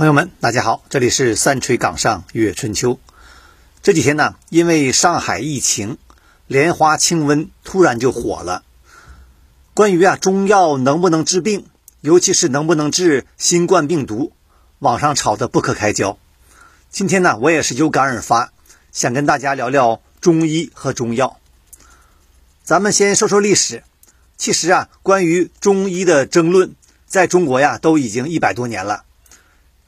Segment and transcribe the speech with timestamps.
[0.00, 2.98] 朋友们，大家好，这里是三锤岗上月春秋。
[3.82, 5.98] 这几天呢，因为上海疫情，
[6.46, 8.62] 莲花清瘟突然就火了。
[9.74, 11.66] 关于啊中药能不能治病，
[12.00, 14.32] 尤其是能不能治新冠病毒，
[14.78, 16.16] 网上吵得不可开交。
[16.88, 18.54] 今天呢，我也是有感而发，
[18.92, 21.36] 想跟大家聊聊中医和中药。
[22.64, 23.84] 咱们先说说历史。
[24.38, 26.74] 其实啊，关于中医的争论，
[27.06, 29.04] 在中国呀，都已经一百多年了。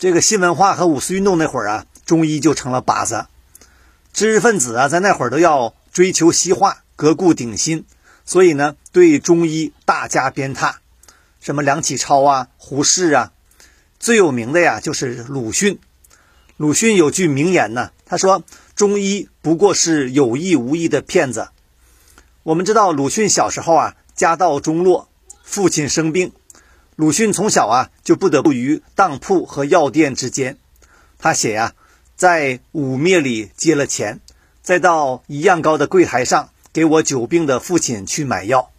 [0.02, 3.26] 这个新文化和五四运动那会儿啊，中医就成了靶子。
[4.12, 7.84] 知识分子啊，在那会儿都要追求西化，革故鼎新，
[8.24, 10.74] 所以呢，对中医大加鞭挞。
[11.40, 13.30] 什么梁启超啊、胡适啊，
[14.00, 15.79] 最有名的呀就是鲁迅。
[16.57, 18.43] 鲁迅有句名言呢，他说
[18.74, 21.50] ：“中医不过是有意无意的骗子。”
[22.43, 25.08] 我们知道鲁迅小时候啊，家道中落，
[25.44, 26.32] 父亲生病。
[26.96, 30.58] 鲁迅从小啊就不得不于当铺和药店之间。
[31.18, 31.72] 他写呀，
[32.16, 34.20] 在五灭里接了钱，
[34.62, 38.70] 再到一样高的柜台上给我久病的父亲去买药。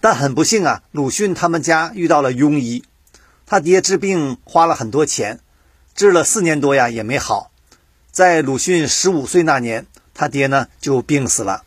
[0.00, 2.84] 但很不幸啊，鲁迅他们家遇到了庸医，
[3.46, 5.40] 他爹治病花了很多钱，
[5.94, 7.50] 治了四年多呀也没好。
[8.10, 11.62] 在鲁迅十五岁那年，他爹呢就病死了。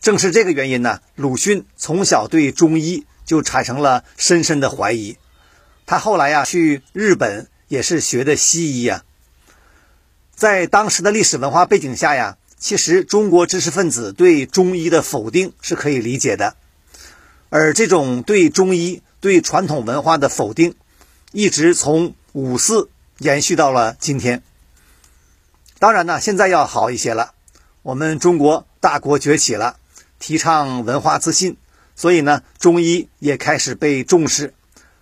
[0.00, 3.06] 正是这个原因呢，鲁迅从小对中医。
[3.24, 5.16] 就产生了深深的怀疑。
[5.86, 9.04] 他后来呀去日本也是学的西医呀。
[10.34, 16.56] 在当时的历史文化背景下呀，其实中国知识分子对中医的否定是可以理解的。
[17.50, 20.74] 而这种对中医、对传统文化的否定，
[21.32, 24.42] 一直从五四延续到了今天。
[25.78, 27.34] 当然呢，现在要好一些了。
[27.82, 29.76] 我们中国大国崛起了，
[30.18, 31.56] 提倡文化自信。
[31.94, 34.54] 所以呢，中医也开始被重视，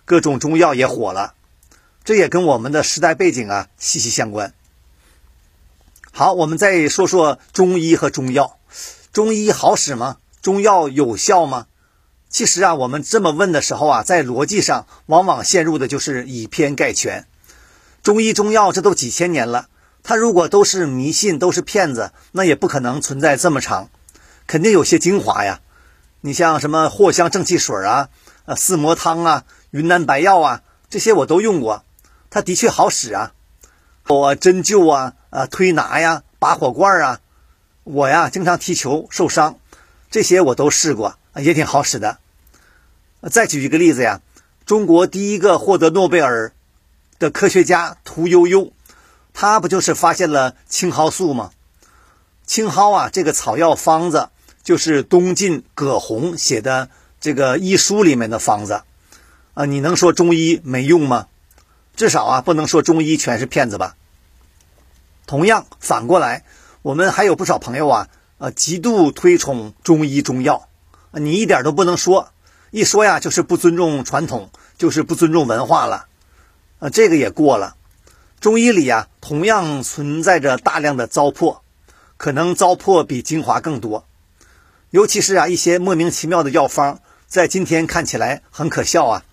[0.05, 1.33] 各种中药也火了，
[2.03, 4.53] 这也跟我们的时代背景啊息息相关。
[6.11, 8.57] 好，我们再说说中医和中药，
[9.13, 10.17] 中医好使吗？
[10.41, 11.67] 中药有效吗？
[12.29, 17.25] 其实啊，我们这么问的时候啊，在逻辑上往往陷入的就是以偏概全。
[18.03, 19.67] 中医中药这都几千年了，
[20.01, 23.89] 它如果都是迷信，都是骗子，那也不可能存在这么长，
[24.47, 25.61] 肯定有些精华呀。
[26.23, 28.09] 你像什么藿香正气水啊，
[28.45, 31.83] 呃，四磨汤啊，云南白药啊，这些我都用过，
[32.29, 33.33] 它的确好使啊。
[34.07, 37.19] 我针灸啊，呃，推拿呀，拔火罐啊，
[37.83, 39.57] 我呀经常踢球受伤，
[40.11, 42.19] 这些我都试过，也挺好使的。
[43.31, 44.21] 再举一个例子呀，
[44.63, 46.53] 中国第一个获得诺贝尔
[47.17, 48.71] 的科学家屠呦呦，
[49.33, 51.49] 他不就是发现了青蒿素吗？
[52.45, 54.29] 青蒿啊，这个草药方子。
[54.63, 56.89] 就是东晋葛洪写的
[57.19, 58.83] 这个医书里面的方子，
[59.53, 61.27] 啊，你能说中医没用吗？
[61.95, 63.95] 至少啊，不能说中医全是骗子吧。
[65.25, 66.43] 同样，反过来，
[66.81, 68.07] 我们还有不少朋友啊，
[68.37, 70.67] 呃，极度推崇中医中药，
[71.11, 72.29] 你一点都不能说，
[72.71, 76.07] 一说呀，就是不尊重传统，就是不尊重文化了，
[76.79, 77.75] 啊，这个也过了。
[78.39, 81.59] 中医里啊，同样存在着大量的糟粕，
[82.17, 84.07] 可能糟粕比精华更多。
[84.91, 89.23] 尤其是啊，一些莫名其妙的药方，在今天看起来很可笑啊。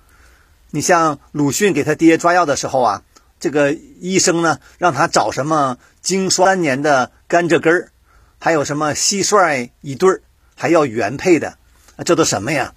[0.70, 3.02] 你像鲁迅给他爹抓药的时候啊，
[3.41, 7.91] 这个医生呢让他找什么经霜三年的甘蔗根儿，
[8.38, 10.22] 还有什么蟋蟀一对儿，
[10.54, 11.58] 还要原配的，
[12.04, 12.72] 这都什么呀？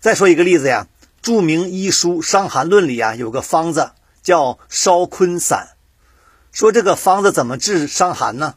[0.00, 0.88] 再说一个例子呀，
[1.22, 3.92] 著名医书《伤寒论》里啊有个方子
[4.24, 5.68] 叫烧坤散，
[6.50, 8.56] 说这个方子怎么治伤寒呢？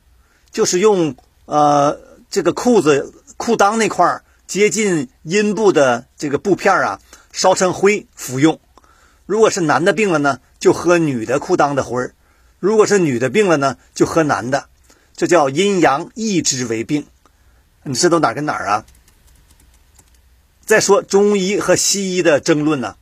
[0.51, 2.12] 就是用呃。
[2.34, 7.00] 这个裤子裤裆那块接近阴部的这个布片啊，
[7.32, 8.60] 烧成灰服用。
[9.28, 12.14] 如果是男的病了呢，就喝女的裤裆的灰儿；
[12.60, 14.68] 如果是女的病了呢，就喝男的。
[15.16, 17.06] 这叫阴阳一之为病。
[17.84, 18.86] 你知道哪跟哪儿啊？
[20.66, 22.96] 再说中医和西医的争论呢，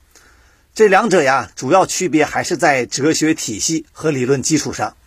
[0.75, 4.97] 这两者呀，主要区别还是在哲学体系和理论基础上。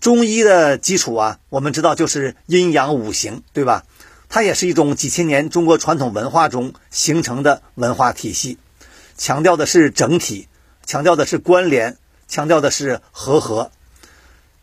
[0.00, 3.84] 中医的基础啊，我们知道就是阴阳五行，对吧？
[4.28, 8.58] 它也是一种几千年中国传统文化中形成的文化体系，
[9.16, 10.46] 强调的是整体，
[10.86, 11.96] 强调的是关联，
[12.28, 13.72] 强调的是和合。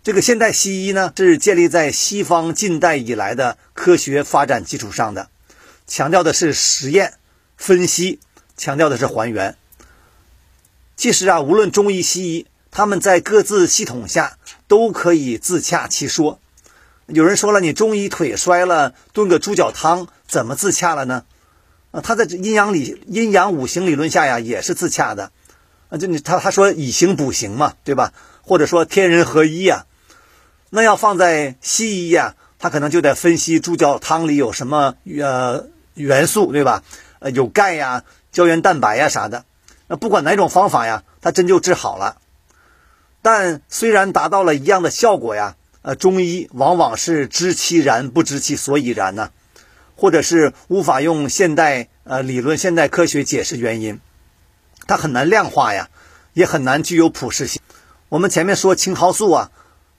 [0.03, 5.29] 这个现代西医呢，是建立在西方近代以来的科学发展基础上的，
[5.85, 7.15] 强调的是实验
[7.57, 8.19] 分析，
[8.55, 9.57] 强调的是还原。
[10.95, 12.45] 其实啊，无论中医西医。
[12.75, 14.37] 他们在各自系统下
[14.67, 16.39] 都可以自洽其说。
[17.05, 21.23] 有人说了，你中医腿摔了，炖个猪脚汤怎么自洽了呢？
[21.91, 25.31] 啊，他在阴阳理、阴阳五行理论下呀，也是自洽的。
[25.87, 28.11] 啊，就你他他说以形补形嘛，对吧？
[28.41, 29.85] 或者说天人合一呀，
[30.69, 36.83] 那要放在西医呀，他可能就得分析猪脚汤里有什么呃元素，对吧？
[37.19, 39.45] 呃，有钙呀、胶原蛋白呀啥的。
[39.87, 42.17] 那不管哪种方法呀，它真就治好了。
[43.25, 49.31] 但虽然达到了一样的效果呀，呃，中医往往是知其然不知其所以然呢，
[49.95, 53.99] 或者是无法用现代呃理论、现代科学解释原因，
[54.85, 55.89] 它很难量化呀，
[56.33, 57.59] 也很难具有普适性。
[58.09, 59.49] 我们前面说青蒿素啊，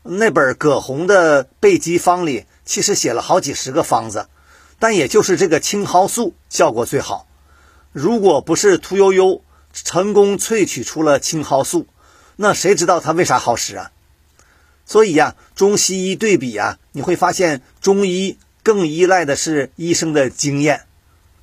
[0.04, 4.28] 那本葛洪的备急方里其实写了好几十个方子，
[4.78, 7.26] 但也就是这个青蒿素效果最好。
[7.90, 11.88] 如果不是屠呦呦成功萃取出了青蒿素，
[12.36, 13.90] 那谁知道它为啥好使啊？
[14.84, 20.82] 所以呀，中西医对比啊，你会发现中医更依赖的是医生的经验。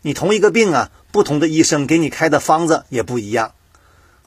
[0.01, 3.53] 你同一个病啊，不同的医生给你开的方子也不一样。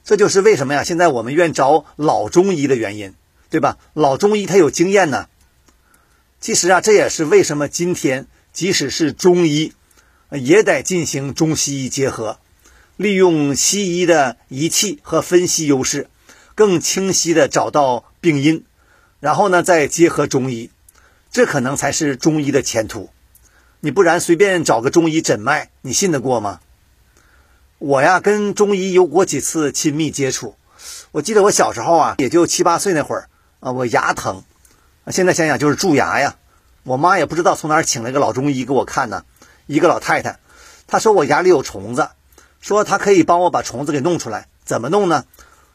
[0.03, 0.83] 这就是为什么呀？
[0.83, 3.13] 现在我们愿找老中医的原因，
[3.49, 3.77] 对吧？
[3.93, 5.27] 老中医他有经验呢。
[6.39, 9.73] 其实啊，这也是为什么今天即使是中医，
[10.31, 12.39] 也得进行中西医结合，
[12.97, 16.07] 利用西医的仪器和分析优势。
[16.57, 18.65] 更清晰的找到病因，
[19.19, 20.71] 然后呢，再结合中医，
[21.29, 23.11] 这可能才是中医的前途。
[23.81, 26.61] 你不然随便找个中医诊脉，你信得过吗？
[27.77, 30.55] 我呀，跟中医有过几次亲密接触。
[31.11, 33.29] 我记得我小时候啊，也就七八岁那会儿
[33.59, 34.41] 啊，我牙疼，
[35.09, 36.37] 现在想想就是蛀牙呀。
[36.81, 39.25] 我妈也不知道从哪儿请了个老中医给我看呢，
[39.67, 40.39] 一个老太太，
[40.87, 42.09] 她说我牙里有虫子，
[42.59, 45.25] 说她可以帮我把虫子给弄出来，怎么弄呢？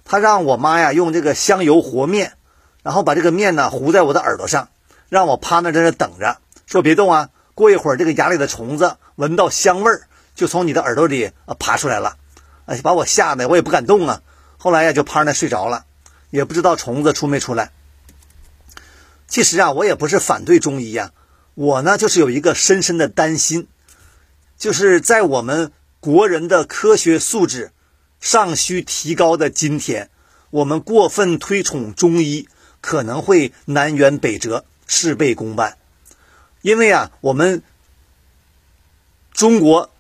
[0.04, 2.34] 他让我妈呀用这个香油和面，
[2.82, 4.68] 然后把这个面呢糊在我的耳朵上，
[5.08, 7.30] 让我趴那在那等着，说别动啊。
[7.54, 12.16] 过一会儿这个牙里的虫子闻到香味儿，就从你的耳朵里啊爬出来了，
[12.64, 14.22] 哎，把我吓得我也不敢动啊。
[14.56, 15.84] 后来呀就趴那睡着了，
[16.30, 17.70] 也不知道虫子出没出来。
[19.28, 21.12] 其实啊我也不是反对中医呀，
[21.54, 23.68] 我呢就是有一个深深的担心，
[24.56, 27.70] 就是在我们国人的科学素质。
[28.22, 30.08] 尚需提高的今天，
[30.50, 32.48] 我们过分推崇中医，
[32.80, 35.76] 可能会南辕北辙、事倍功半。
[36.60, 37.64] 因为啊，我们
[39.32, 39.90] 中国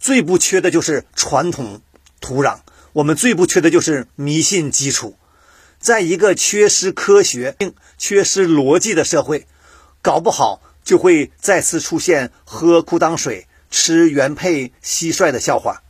[0.00, 1.80] 最不缺的就是传统
[2.20, 2.58] 土壤，
[2.92, 5.16] 我们最不缺的就是迷信基础。
[5.78, 7.56] 在一个缺失科学、
[7.96, 9.46] 缺失逻辑的社会，
[10.02, 15.84] 搞不好就会再次出现喝裤裆水、吃原配蟋蟀的笑话。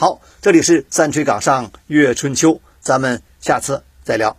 [0.00, 4.36] 好，这里是三锤岗上月春秋，咱们下次再聊。